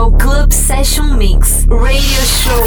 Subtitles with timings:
[0.00, 2.64] Disco Club Session Mix Radio Show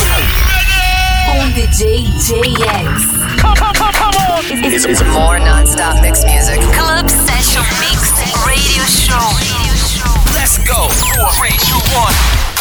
[1.33, 3.39] on DJ JX.
[3.39, 4.43] Come, come, come, come on!
[4.45, 6.59] It's, it's, it's more non-stop mix music.
[6.75, 8.13] Club Session Mix
[8.45, 9.17] Radio Show.
[9.17, 10.13] Radio show.
[10.35, 10.87] Let's go!
[11.15, 12.52] Do a rage you want.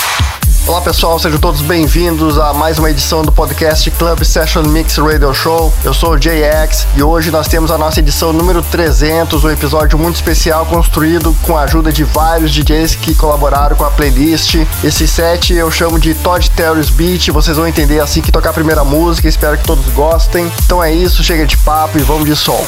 [0.65, 5.35] Olá pessoal, sejam todos bem-vindos a mais uma edição do podcast Club Session Mix Radio
[5.35, 5.75] Show.
[5.83, 9.99] Eu sou o JX e hoje nós temos a nossa edição número 300, um episódio
[9.99, 14.55] muito especial construído com a ajuda de vários DJs que colaboraram com a playlist.
[14.85, 18.55] Esse set eu chamo de Todd Terry's Beat, vocês vão entender assim que tocar a
[18.55, 20.51] primeira música, espero que todos gostem.
[20.65, 22.65] Então é isso, chega de papo e vamos de som.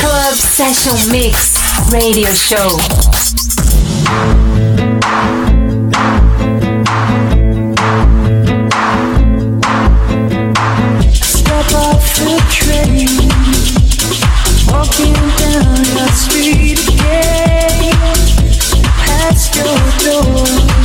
[0.00, 1.54] Club Session Mix
[1.90, 2.78] Radio Show.
[18.96, 19.64] Past your
[20.04, 20.83] door.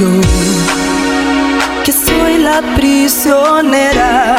[0.00, 0.08] yo,
[1.84, 4.36] que soy la prisionera,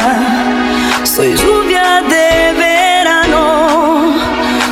[1.04, 4.14] soy lluvia de verano,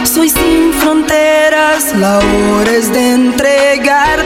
[0.05, 4.20] soy sin fronteras, la hora de entregar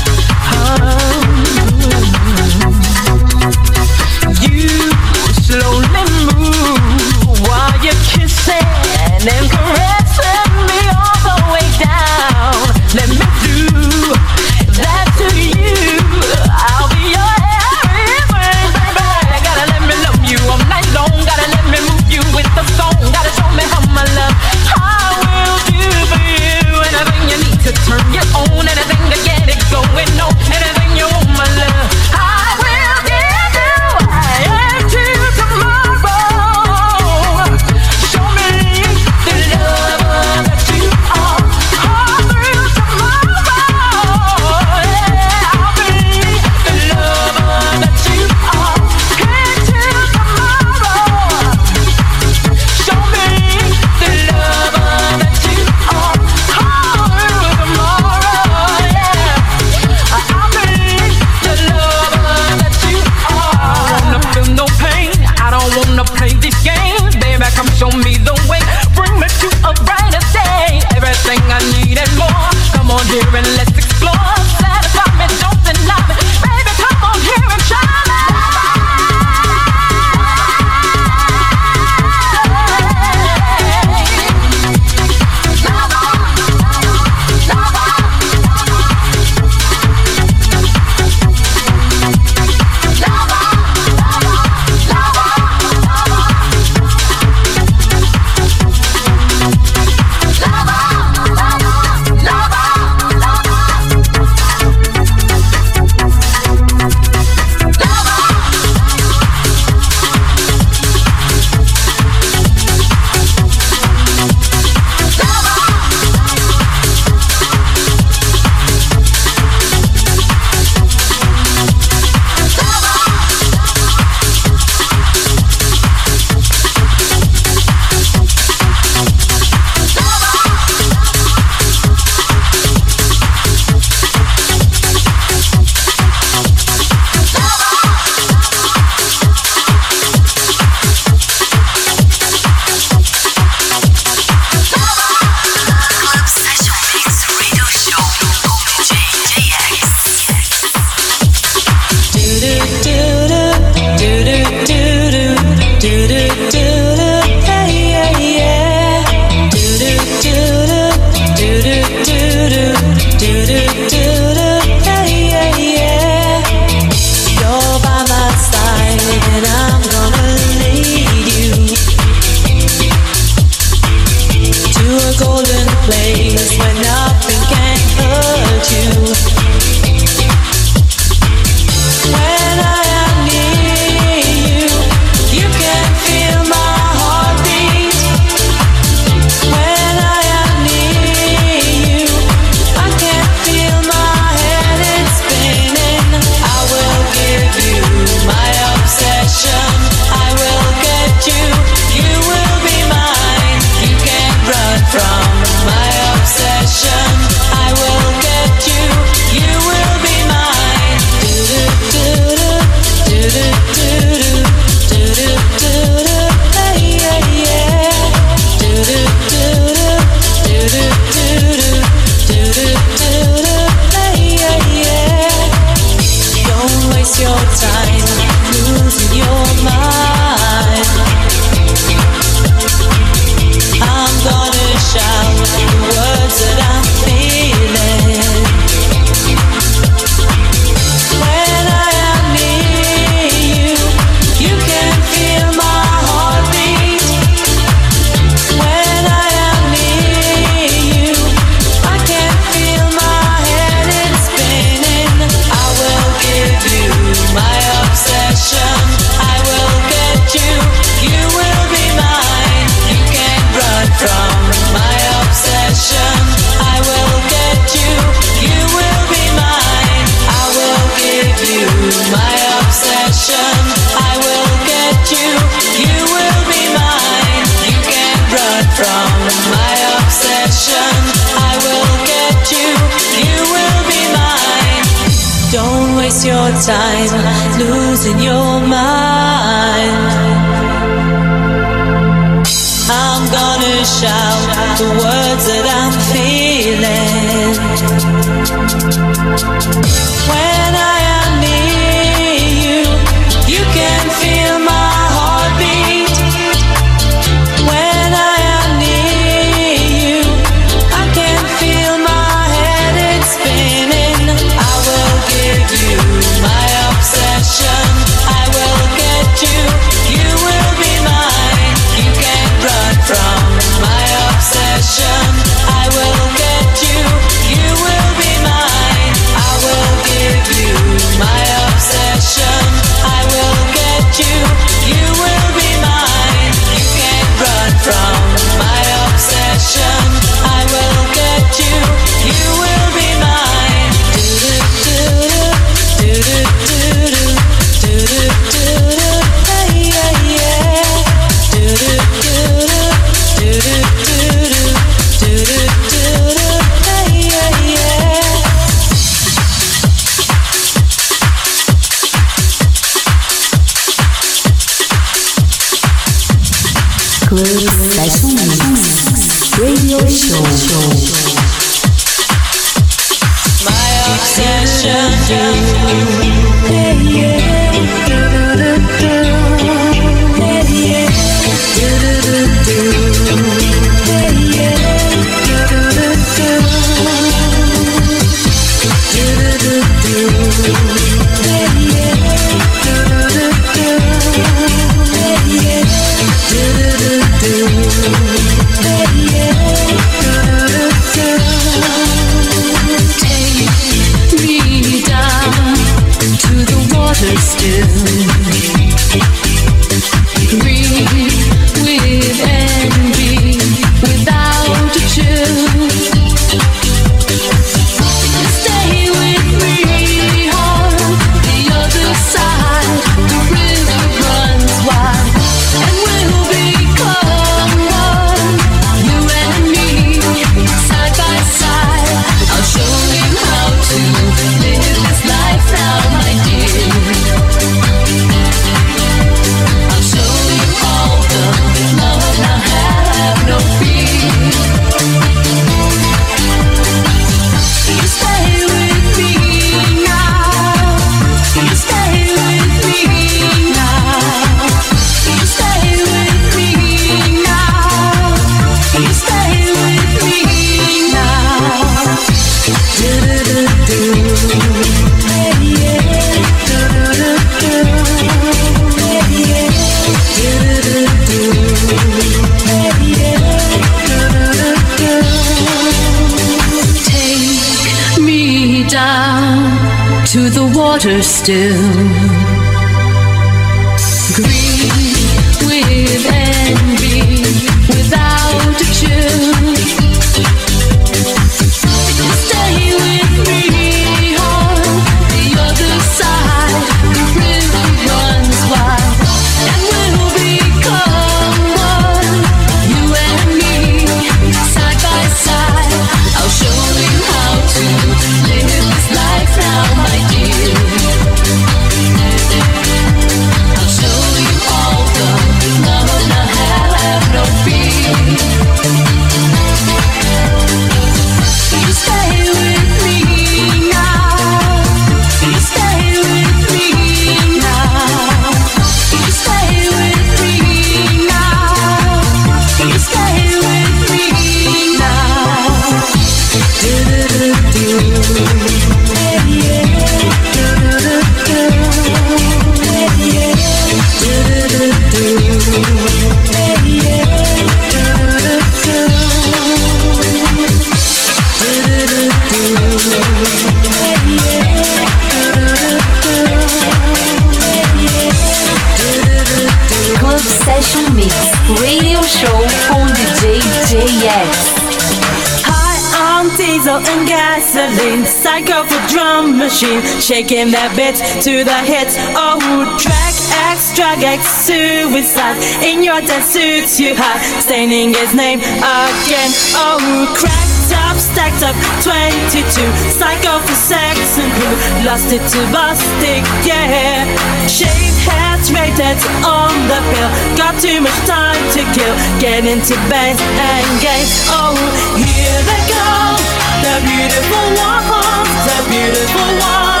[570.21, 572.15] shaking their bits to the hits.
[572.37, 572.61] Oh,
[573.01, 573.33] drag
[573.73, 575.57] X, drag X, suicide.
[575.81, 579.51] In your dead suits, you have staining his name again.
[579.81, 579.97] Oh,
[580.37, 581.73] cracked up, stacked up,
[582.05, 582.61] 22.
[583.09, 584.69] Psycho for sex and who
[585.09, 587.25] lost it to busted, yeah.
[587.65, 590.29] Shaved heads, rated on the pill.
[590.53, 592.15] Got too much time to kill.
[592.37, 594.29] Get into bed and game.
[594.53, 594.77] Oh,
[595.17, 596.37] here they go.
[596.85, 600.00] The beautiful ones, the beautiful ones.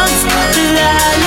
[0.53, 1.20] Love.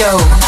[0.00, 0.39] Show.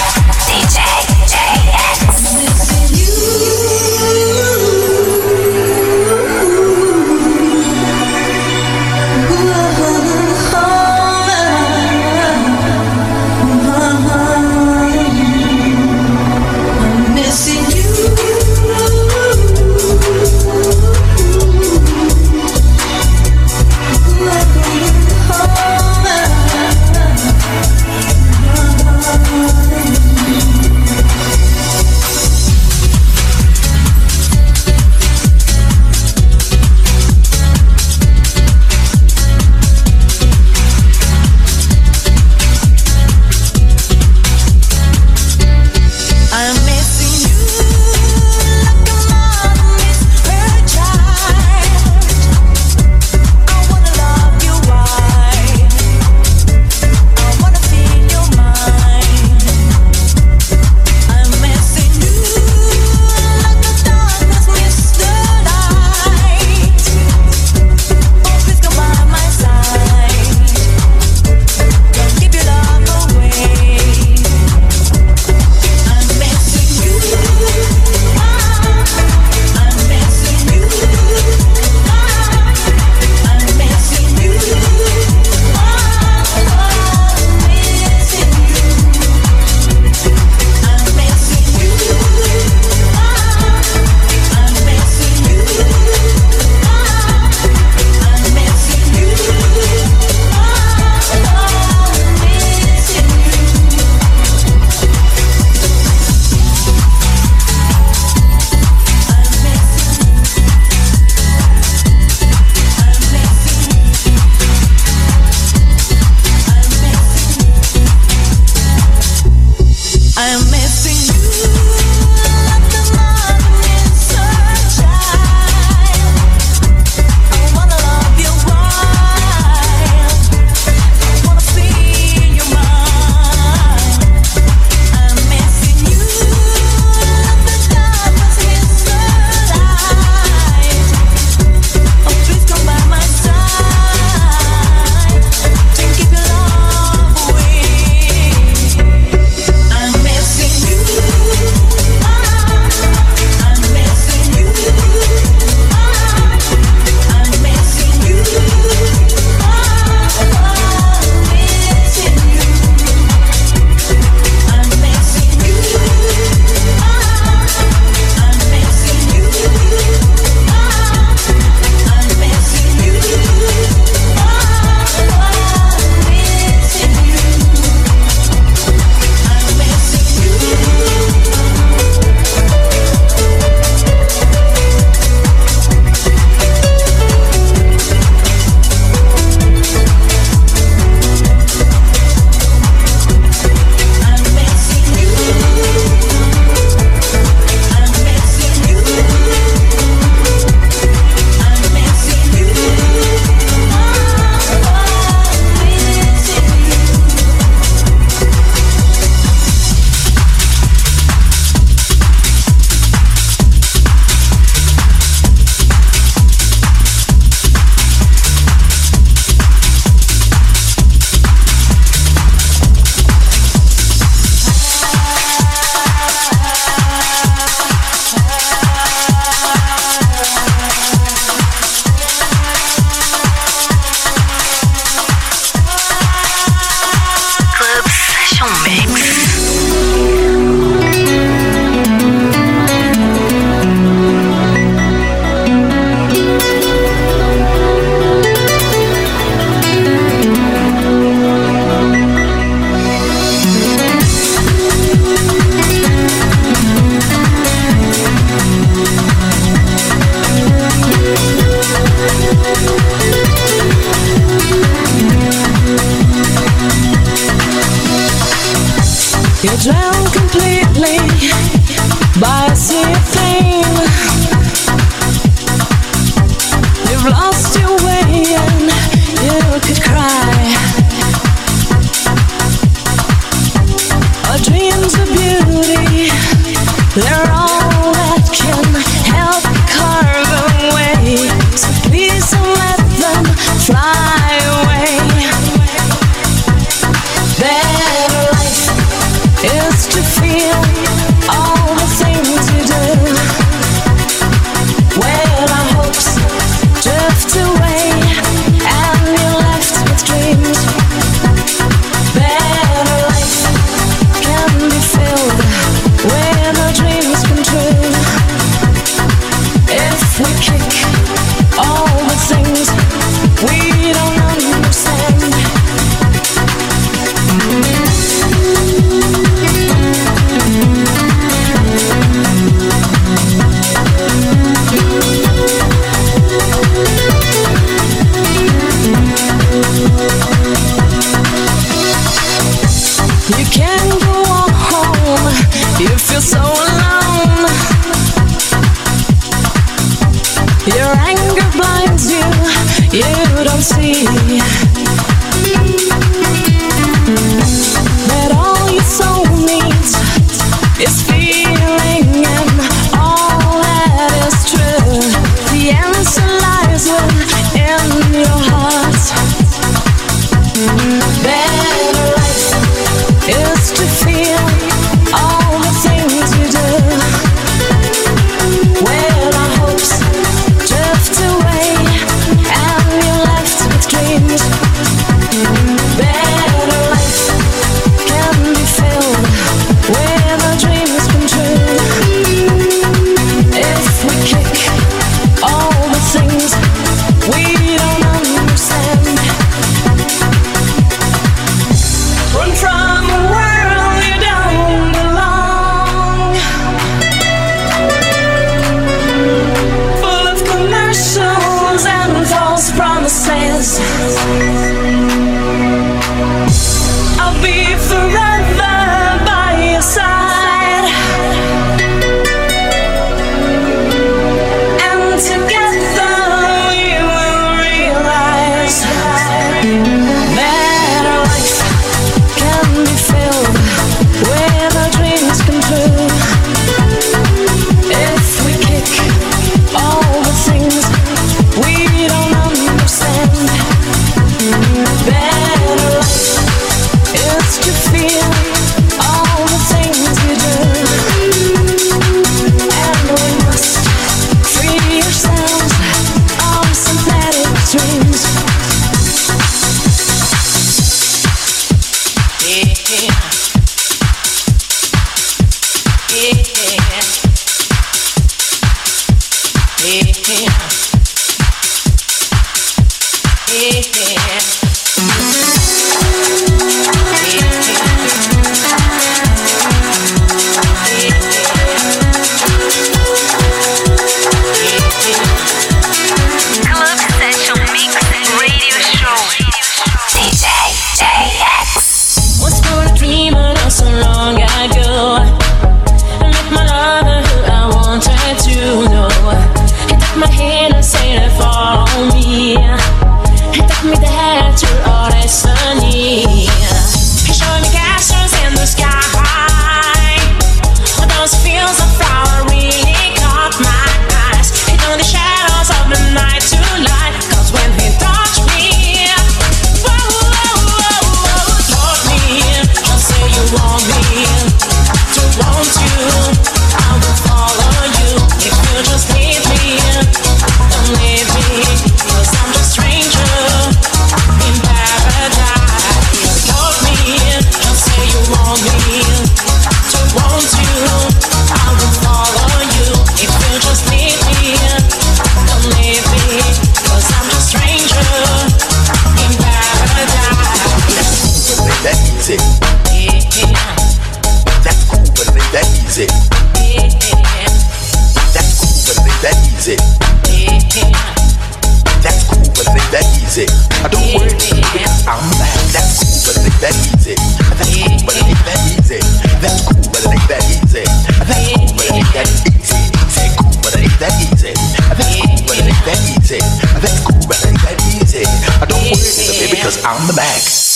[579.92, 580.71] on the back.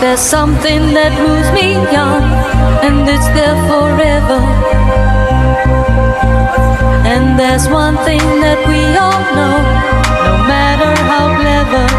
[0.00, 2.22] there's something that moves me on,
[2.86, 4.40] and it's there forever.
[7.04, 9.58] And there's one thing that we all know,
[10.24, 11.97] no matter how clever.